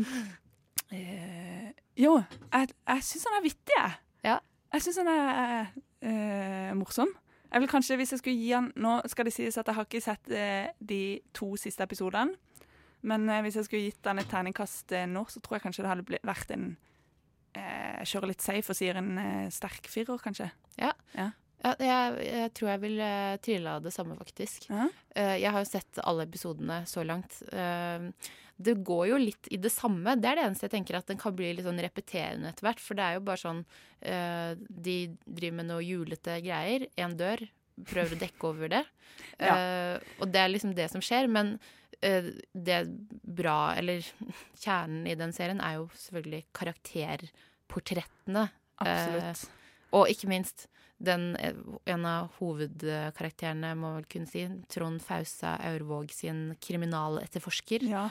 [0.97, 1.67] eh,
[2.01, 2.15] Jo,
[2.49, 3.99] jeg, jeg syns han er vittig, jeg.
[4.25, 4.39] Ja.
[4.71, 5.69] Jeg syns han er
[6.01, 7.11] eh, morsom.
[7.51, 9.87] Jeg vil kanskje, hvis jeg skulle gi han Nå skal det sies at jeg har
[9.89, 12.37] ikke sett eh, de to siste episodene.
[13.01, 15.85] Men eh, hvis jeg skulle gitt han et terningkast eh, nå, så tror jeg kanskje
[15.85, 16.71] det hadde blitt, vært en
[17.57, 19.13] eh, Jeg kjører litt safe og sier en
[19.51, 20.51] sterk firer, kanskje.
[20.79, 20.93] Ja.
[21.17, 21.31] Ja.
[21.61, 24.65] Ja, jeg, jeg tror jeg vil uh, trille av det samme, faktisk.
[24.71, 27.37] Eh, jeg har jo sett alle episodene så langt.
[27.53, 28.07] Eh,
[28.63, 30.15] det går jo litt i det samme.
[30.19, 32.84] Det er det eneste jeg tenker at den kan bli litt sånn repeterende etter hvert.
[32.84, 36.88] For det er jo bare sånn uh, De driver med noe julete greier.
[37.00, 37.43] Én dør.
[37.88, 38.86] Prøver å dekke over det.
[39.41, 39.54] Ja.
[39.58, 41.28] uh, og det er liksom det som skjer.
[41.32, 42.80] Men uh, det
[43.26, 44.06] bra, eller
[44.63, 48.45] kjernen i den serien, er jo selvfølgelig karakterportrettene.
[48.82, 49.50] Absolutt.
[49.97, 50.69] Og ikke minst
[51.02, 51.34] den,
[51.89, 57.88] en av hovedkarakterene, må vel kunne si, Trond Fausa Aurvåg sin kriminaletterforsker.
[57.89, 58.06] Ja.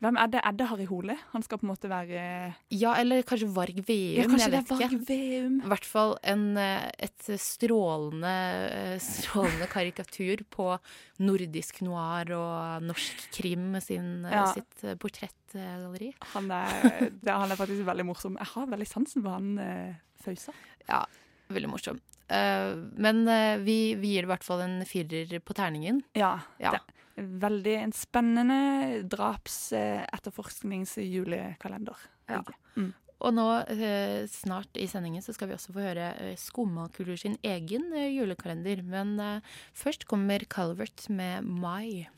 [0.00, 0.40] Hvem er det?
[0.48, 1.14] Er det Harry Hole?
[1.34, 2.20] Han skal på en måte være
[2.72, 4.16] Ja, eller kanskje Varg Veum.
[4.16, 4.68] Ja, kanskje det er.
[4.70, 5.58] Varg Veum.
[5.60, 8.32] I hvert fall en, eh, et strålende,
[8.70, 10.78] eh, strålende karikatur på
[11.20, 14.46] nordisk noir og norsk krim sin, eh, Ja.
[14.54, 16.14] sitt portrettgalleri.
[16.32, 18.38] Han er, det, han er faktisk veldig morsom.
[18.40, 20.52] Jeg har veldig sansen for han Fausa.
[20.88, 21.04] Ja,
[21.50, 22.00] veldig morsom.
[22.30, 26.00] Uh, men uh, vi, vi gir det i hvert fall en firer på terningen.
[26.14, 26.38] Ja.
[26.62, 26.76] Ja.
[26.78, 31.96] Det veldig en spennende drapsetterforskningsjulekalender.
[32.30, 32.44] Ja.
[32.76, 32.92] Mm.
[33.20, 37.36] Og nå eh, snart i sendingen så skal vi også få høre eh, Skummakultur sin
[37.44, 38.80] egen eh, julekalender.
[38.86, 39.18] Men
[39.76, 42.08] først kommer Calvert med Mai.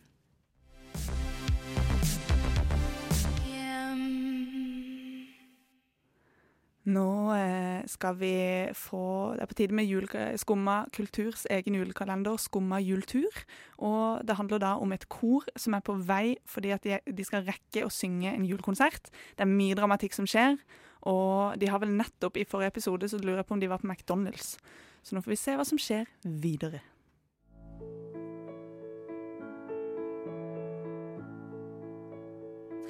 [6.91, 8.35] Nå eh, skal vi
[8.75, 13.31] få Det er på tide med jul, Skumma kulturs egen julekalender, Skumma jultur.
[13.79, 17.25] Og det handler da om et kor som er på vei fordi at de, de
[17.25, 19.13] skal rekke å synge en julekonsert.
[19.37, 20.59] Det er mye dramatikk som skjer,
[21.07, 23.83] og de har vel nettopp i forrige episode så lurer jeg på om de var
[23.83, 24.57] på McDonald's.
[25.03, 26.83] Så nå får vi se hva som skjer videre.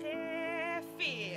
[0.01, 0.17] Tre,
[0.97, 1.32] fire.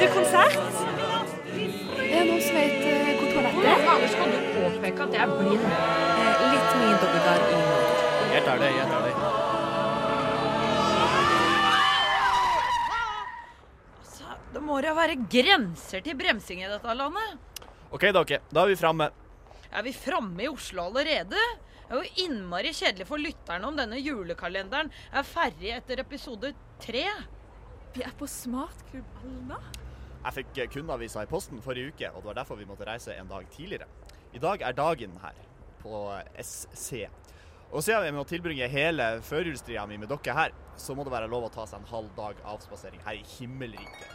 [0.00, 0.54] Er det konsert.
[0.56, 3.82] Er det noen som vet eh, hvor toalettet er?
[3.92, 5.64] Anders, kan du påpeke at jeg er blind?
[5.68, 8.06] Eh, litt mye dobbeltgar i motor.
[8.30, 9.10] Jeg tar det, jeg tar det.
[13.98, 17.60] Altså, det må da være grenser til bremsing i dette landet.
[17.90, 18.38] OK, dere.
[18.48, 19.10] Da er vi framme.
[19.68, 21.44] Er vi framme i Oslo allerede?
[21.90, 27.04] Det er jo innmari kjedelig for lytterne om denne julekalenderen er ferdig etter episode tre.
[27.92, 29.60] Vi er på Smartklubb Alna.
[30.20, 33.14] Jeg fikk kun avisa i posten forrige uke, og det var derfor vi måtte reise
[33.16, 33.88] en dag tidligere.
[34.36, 35.38] I dag er dagen her,
[35.80, 36.02] på
[36.42, 37.06] SC.
[37.70, 41.30] Og siden jeg må tilbringe hele førjulstria mi med dere her, så må det være
[41.30, 44.10] lov å ta seg en halv dag avspasering her i himmelriket.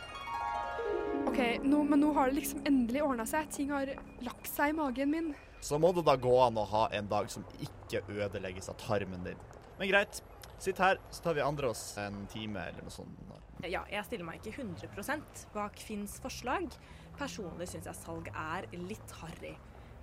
[1.25, 3.49] OK, nå, men nå har det liksom endelig ordna seg.
[3.55, 3.89] Ting har
[4.27, 5.33] lagt seg i magen min.
[5.63, 9.25] Så må det da gå an å ha en dag som ikke ødelegges av tarmen
[9.25, 9.41] din.
[9.79, 10.21] Men greit,
[10.63, 13.21] sitt her, så tar vi andre oss en time eller noe sånt.
[13.65, 15.23] Ja, jeg stiller meg ikke 100
[15.55, 16.73] bak Finns forslag.
[17.17, 19.55] Personlig syns jeg salg er litt harry.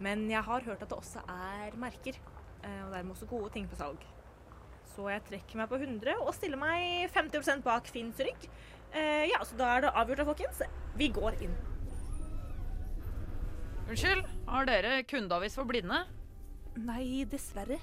[0.03, 2.17] Men jeg har hørt at det også er merker,
[2.65, 4.03] eh, og dermed også gode ting på salg.
[4.93, 8.49] Så jeg trekker meg på 100 og stiller meg 50 bak Finns rygg.
[8.93, 10.65] Eh, ja, så da er det avgjort, da, folkens.
[10.99, 11.55] Vi går inn.
[13.89, 16.03] Unnskyld, har dere kundeavis for blinde?
[16.81, 17.79] Nei, dessverre.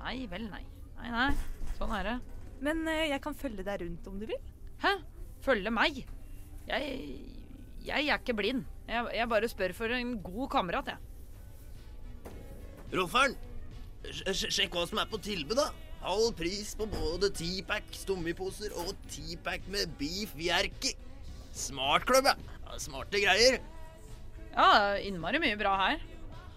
[0.00, 0.62] Nei vel, nei.
[1.00, 1.32] Nei, nei.
[1.78, 2.16] Sånn er det.
[2.64, 4.40] Men eh, jeg kan følge deg rundt om du vil.
[4.84, 4.94] Hæ?
[5.44, 6.02] Følge meg?
[6.68, 6.92] Jeg,
[7.84, 8.64] jeg er ikke blind.
[8.88, 11.00] Jeg, jeg bare spør for en god kamerat, jeg.
[12.94, 13.34] Rofferen,
[14.06, 15.70] sj- sj- sjekk hva som er på tilbud, da.
[16.04, 20.92] Halv pris på både T-pack, stommiposer og T-pack med beef jerky.
[21.56, 22.34] Smartklubb, ja.
[22.66, 23.60] Ja, Smarte greier.
[24.54, 24.68] Ja,
[25.00, 26.02] innmari mye bra her.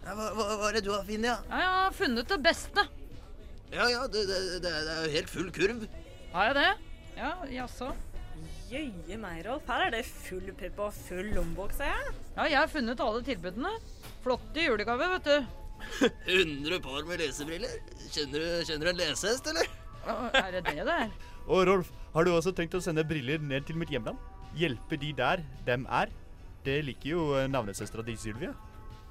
[0.03, 1.37] Ja, hva, hva, hva er det du har funnet, ja?
[1.49, 2.83] Ja, jeg har funnet det beste.
[3.73, 5.87] Ja, ja, det, det, det, det er jo helt full kurv.
[6.33, 6.69] Har jeg det?
[7.17, 7.91] Ja, jaså.
[8.71, 9.67] Jøye meg, Rolf.
[9.69, 12.13] Her er det full pupp og full lommebok, ser jeg.
[12.35, 13.71] Ja, jeg har funnet alle tilbudene.
[14.25, 15.63] Flotte julegaver, vet du.
[16.37, 17.75] 100 par med lesebriller.
[18.11, 19.69] Kjenner du, kjenner du en lesehest, eller?
[20.07, 21.11] Er det det det er?
[21.51, 24.19] Og Rolf, har du også tenkt å sende briller ned til mitt hjemland?
[24.57, 26.11] Hjelpe de der dem er?
[26.65, 28.51] Det liker jo navnesøstera di, Sylvia.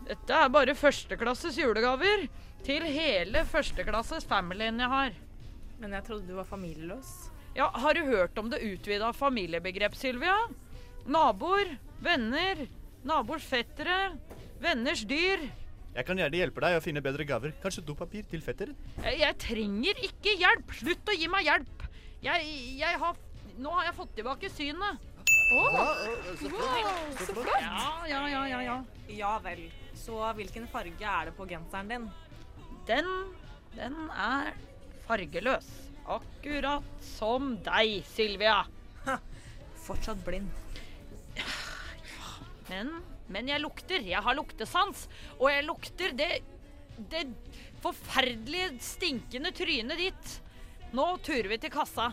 [0.07, 2.27] Dette er bare førsteklasses julegaver
[2.67, 5.17] til hele førsteklasses familien jeg har.
[5.81, 7.11] Men jeg trodde du var familieløs.
[7.57, 10.35] Ja, Har du hørt om det utvida familiebegrep, Sylvia?
[11.07, 12.67] Naboer, venner,
[13.07, 14.13] naboers fettere,
[14.61, 15.47] venners dyr.
[15.97, 17.55] Jeg kan gjerne hjelpe deg å finne bedre gaver.
[17.63, 18.77] Kanskje dopapir til fetteren?
[19.01, 20.75] Jeg, jeg trenger ikke hjelp!
[20.77, 21.87] Slutt å gi meg hjelp!
[22.25, 22.51] Jeg,
[22.83, 23.23] jeg har
[23.57, 24.99] Nå har jeg fått tilbake synet.
[25.57, 25.61] Å!
[26.37, 26.61] så flott.
[26.61, 27.49] Wow, Så flott.
[27.63, 28.75] ja, ja, ja, ja.
[29.17, 29.63] Ja vel.
[30.07, 32.05] Så hvilken farge er det på genseren din?
[32.87, 33.09] Den,
[33.75, 34.53] den er
[35.09, 35.67] fargeløs.
[36.07, 38.61] Akkurat som deg, Sylvia.
[39.87, 40.53] Fortsatt blind.
[42.69, 42.93] Men,
[43.27, 44.07] men jeg lukter.
[44.07, 45.09] Jeg har luktesans.
[45.41, 46.31] Og jeg lukter det,
[47.11, 47.25] det
[47.83, 50.37] forferdelige, stinkende trynet ditt.
[50.95, 52.13] Nå turer vi til kassa.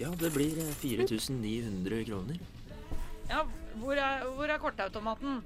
[0.00, 2.40] Ja, det blir eh, 4900 kroner.
[3.30, 3.44] Ja,
[3.78, 5.40] hvor er, hvor er kortautomaten?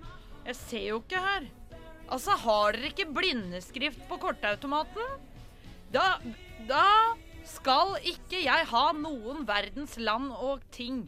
[0.46, 1.48] Jeg ser jo ikke her.
[2.08, 5.18] Altså, har dere ikke blindeskrift på kortautomaten?
[5.92, 6.14] Da,
[6.68, 6.86] da
[7.48, 11.04] skal ikke jeg ha noen verdens land og ting.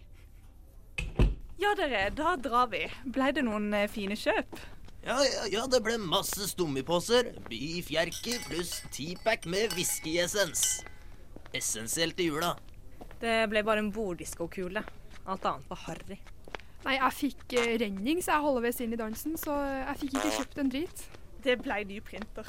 [1.57, 2.85] Ja, dere, da drar vi.
[3.09, 4.61] Ble det noen eh, fine kjøp?
[5.07, 10.83] Ja, ja, ja, det ble masse stummiposer, byfjerker pluss 10-pack med whiskyessens.
[11.57, 12.57] Essensielt i jula.
[13.23, 14.83] Det ble bare en borddiskokule.
[15.25, 16.19] Alt annet var harry.
[16.87, 20.13] Nei, jeg fikk eh, renning, så jeg holder ved inn i dansen, så jeg fikk
[20.21, 21.01] ikke kjøpt en drit.
[21.43, 22.47] Det ble ny printer.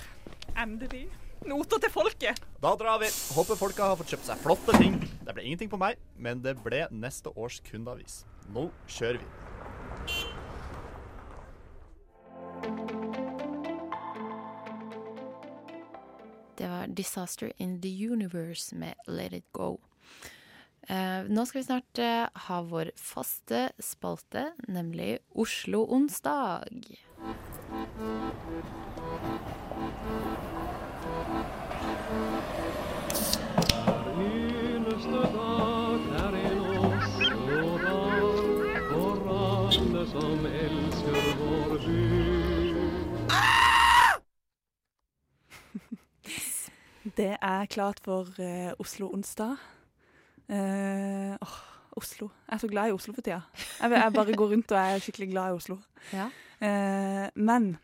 [0.54, 1.08] Endelig.
[1.50, 2.44] Noter til folket.
[2.62, 3.10] Da drar vi.
[3.34, 5.00] Håper folka har fått kjøpt seg flotte ting.
[5.26, 8.28] Det ble ingenting på meg, men det ble neste års kundeavis.
[8.54, 9.28] Nå kjører vi.
[16.58, 19.78] Det var 'Disaster in the Universe' med 'Let It Go'.
[20.90, 26.64] Eh, nå skal vi snart eh, ha vår faste spalte, nemlig Oslo onsdag.
[34.16, 38.24] Eneste dag er en Oslo-dag
[38.88, 42.02] for alle som elsker vår by.
[47.18, 49.58] Det er klart for eh, Oslo onsdag.
[50.54, 51.58] Åh,
[51.98, 52.30] Oslo.
[52.46, 53.42] Jeg er så glad i Oslo for tida.
[53.82, 55.78] Jeg, jeg bare går rundt og er skikkelig glad i Oslo.
[56.14, 56.30] Ja.
[56.62, 57.76] Uh, men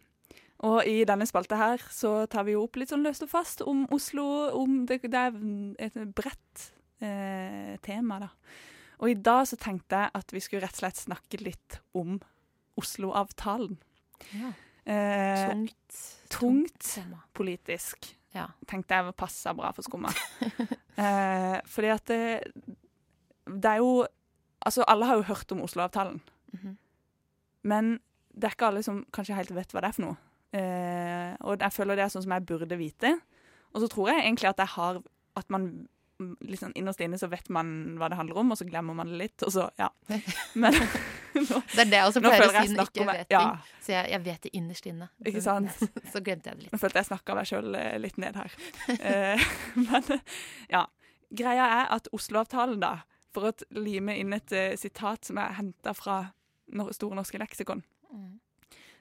[0.63, 3.65] Og i denne spalta her så tar vi jo opp litt sånn løst og fast
[3.67, 4.25] om Oslo.
[4.55, 5.35] Om det, det er
[5.89, 6.67] et bredt
[7.03, 8.31] uh, tema, da.
[9.03, 12.15] Og i dag så tenkte jeg at vi skulle rett og slett snakke litt om
[12.79, 13.75] Oslo-avtalen.
[14.31, 14.53] Ja.
[14.83, 15.97] Tungt.
[16.31, 16.87] tungt
[17.35, 18.13] politisk.
[18.33, 18.47] Ja.
[18.69, 20.11] Tenkte jeg passa bra for skumma.
[21.03, 22.23] eh, fordi at det,
[23.45, 24.03] det er jo
[24.63, 26.21] Altså, alle har jo hørt om Oslo-avtalen.
[26.53, 26.77] Mhm.
[27.67, 27.87] Men
[28.31, 30.15] det er ikke alle som kanskje helt vet hva det er for noe.
[30.55, 33.11] Eh, og jeg føler det er sånn som jeg burde vite.
[33.75, 35.01] Og så tror jeg egentlig at jeg har
[35.35, 35.87] At man mm,
[36.45, 39.19] liksom innerst inne så vet man hva det handler om, og så glemmer man det
[39.21, 39.89] litt, og så Ja.
[40.53, 40.73] Men
[41.33, 43.43] nå, Det er det jeg også pleier å si når jeg ikke vet vet ja.
[43.81, 45.09] Så jeg, jeg vet det innerst inne.
[45.25, 45.79] Ikke sant?
[46.13, 46.73] Så glemte jeg det litt.
[46.75, 48.59] Nå følte jeg snakka meg sjøl litt ned her.
[48.99, 49.47] Eh,
[49.79, 50.13] men
[50.69, 50.85] ja.
[51.33, 52.99] Greia er at Oslo-avtalen, da,
[53.33, 56.19] for å lime inn et uh, sitat som er henta fra
[56.77, 57.81] Nor Store norske leksikon
[58.13, 58.39] Mm.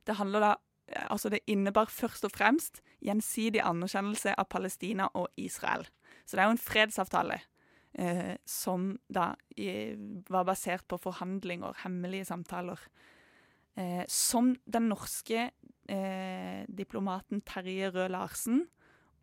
[0.06, 0.50] Det handler da
[0.88, 5.84] eh, Altså, det innebar først og fremst gjensidig anerkjennelse av Palestina og Israel.
[6.32, 7.34] Så det er jo en fredsavtale
[8.00, 9.92] eh, som da i,
[10.32, 12.80] var basert på forhandlinger, hemmelige samtaler.
[13.76, 18.62] Eh, som den norske eh, diplomaten Terje Røe Larsen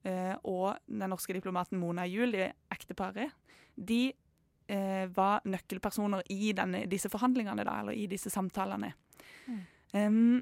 [0.06, 3.34] eh, og den norske diplomaten Mona Juel, det ekteparet,
[3.74, 4.12] de
[4.70, 8.94] eh, var nøkkelpersoner i denne, disse forhandlingene, da, eller i disse samtalene.
[9.50, 9.62] Mm.
[9.98, 10.42] Um,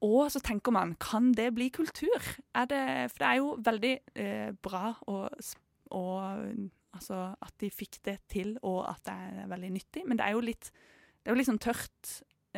[0.00, 2.16] og så tenker man, kan det bli kultur?
[2.16, 5.26] Det, for det er jo veldig eh, bra å,
[5.90, 10.00] s- å Altså at de fikk det til, og at det er veldig nyttig.
[10.10, 10.72] Men det er jo litt,
[11.22, 12.08] det er jo litt sånn tørt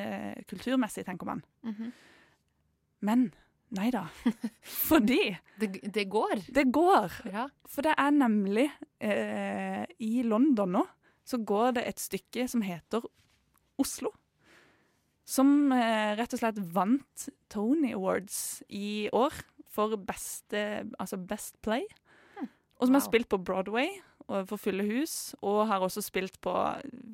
[0.01, 1.42] eh, kulturmessig, tenker man.
[1.68, 1.90] Mhm.
[3.05, 3.27] Men
[3.77, 4.07] nei da.
[4.88, 5.18] Fordi
[5.61, 6.47] det, det går.
[6.49, 7.18] Det går.
[7.29, 7.45] Ja.
[7.68, 8.71] For det er nemlig
[9.05, 10.87] eh, I London nå
[11.29, 13.05] så går det et stykke som heter
[13.85, 14.14] Oslo.
[15.29, 19.37] Som eh, rett og slett vant Tony Awards i år
[19.73, 21.85] for beste, altså Best Play.
[22.79, 23.89] Og som har spilt på Broadway
[24.27, 26.53] og for fulle hus, og har også spilt på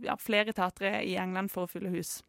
[0.04, 2.22] ja, flere teatre i England for fulle hus.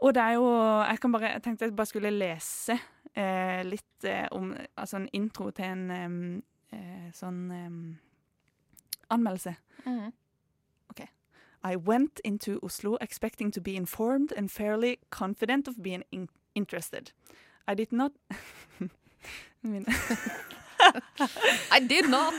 [0.00, 0.46] Og det er jo
[0.88, 2.78] Jeg, kan bare, jeg tenkte jeg bare skulle lese
[3.14, 6.42] eh, litt eh, om Altså en intro til en
[6.72, 7.98] eh, sånn
[9.10, 9.54] anmeldelse.
[9.84, 10.12] Mm.
[10.90, 11.00] OK.
[11.64, 17.12] I went into Oslo expecting to be informed and fairly confident of being in interested.
[17.68, 18.12] I did not
[21.76, 22.34] I did not.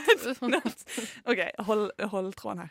[1.26, 2.70] OK, hold, hold tråden her.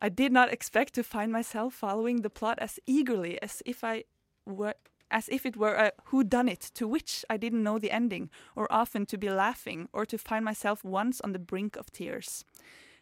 [0.00, 4.04] I did not expect to find myself following the plot as eagerly as if I
[4.46, 4.74] were
[5.10, 9.06] as if it were a whodunit to which I didn't know the ending, or often
[9.06, 12.44] to be laughing, or to find myself once on the brink of tears.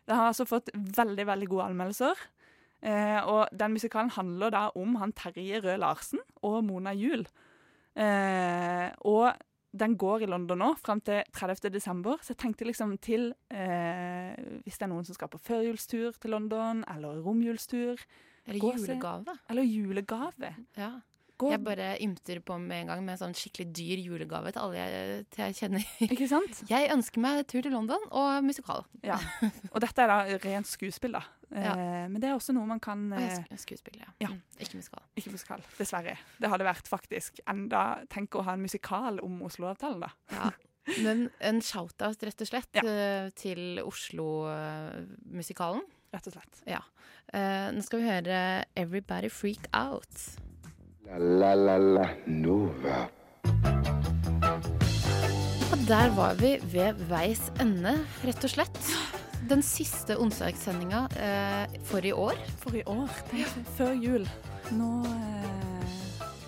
[0.06, 2.14] Det har altså fått veldig, veldig gode anmeldelser.
[2.82, 7.26] Eh, og den musikalen handler da om han Terje Røe Larsen og Mona Juel.
[7.96, 9.32] Eh, og
[9.78, 11.70] den går i London nå, fram til 30.
[11.74, 12.18] desember.
[12.24, 16.30] Så jeg tenkte liksom til eh, Hvis det er noen som skal på førjulstur til
[16.34, 18.00] London, eller romjulstur
[18.46, 19.36] Eller julegave.
[19.50, 20.54] Eller julegave.
[20.78, 20.94] Ja.
[21.36, 24.62] Gå- Jeg bare ymter på med en gang med en sånn skikkelig dyr julegave til
[24.62, 25.82] alle jeg, til jeg kjenner.
[26.06, 26.62] Ikke sant?
[26.72, 28.86] Jeg ønsker meg tur til London og musikal.
[29.04, 29.18] Ja.
[29.74, 31.20] Og dette er da rent skuespill, da.
[31.50, 31.74] Ja.
[31.76, 34.10] Eh, men det er også noe man kan eh, skuespill, ja.
[34.24, 34.30] ja.
[34.32, 35.04] Mm, ikke musikal.
[35.18, 36.16] Ikke musikal, dessverre.
[36.42, 37.82] Det hadde vært faktisk enda
[38.12, 40.10] Tenk å ha en musikal om Oslo-avtalen, da.
[40.34, 40.50] Ja.
[41.02, 42.82] Men en shout-out, rett og slett, ja.
[43.34, 45.82] til Oslo-musikalen.
[46.14, 46.60] Rett og slett.
[46.70, 46.78] Ja.
[47.34, 50.38] Eh, nå skal vi høre 'Everybody Freak Out'.
[51.06, 53.08] La la la la Nova.
[55.72, 59.15] Og der var vi ved veis ende, rett og slett.
[59.46, 62.38] Den siste onsdagssendinga eh, for i år.
[62.58, 63.12] For i år.
[63.30, 64.26] Tenk, Før jul.
[64.74, 65.65] Nå eh,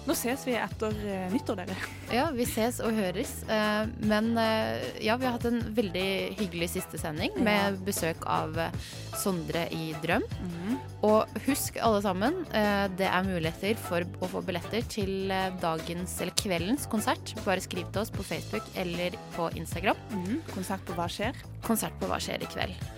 [0.09, 1.75] Nå ses vi etter eh, nyttår, dere.
[2.17, 3.43] Ja, vi ses og høres.
[3.45, 6.05] eh, Men eh, ja, vi har hatt en veldig
[6.39, 8.57] hyggelig siste sending med besøk av
[9.21, 10.25] Sondre i Drøm.
[11.05, 12.41] Og husk alle sammen,
[12.99, 15.31] det er muligheter for å få billetter til
[15.63, 17.35] dagens eller kveldens konsert.
[17.45, 19.99] Bare skriv til oss på Facebook eller på Instagram.
[20.55, 21.39] Konsert på Hva skjer?
[21.67, 22.89] Konsert på Hva skjer i kveld.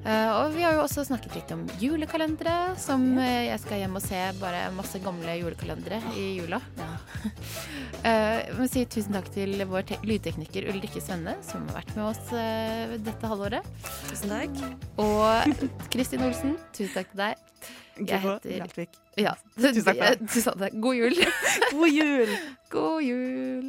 [0.00, 3.98] Eh, og vi har jo også snakket litt om julekalendere, som eh, jeg skal hjem
[3.98, 6.60] og se bare masse gamle julekalendere i jula.
[8.00, 11.90] Eh, Jeg må si tusen takk til vår te- lydtekniker Ulrikke Svenne, som har vært
[11.98, 12.30] med oss
[13.04, 13.66] dette halvåret.
[14.08, 14.56] Tusen takk.
[15.04, 17.44] Og Kristin Olsen, tusen takk til deg.
[18.00, 18.54] Jeg heter
[19.20, 20.78] Ja, Tusen takk.
[20.80, 21.20] God jul.
[21.76, 22.32] God jul.
[22.72, 23.68] God jul.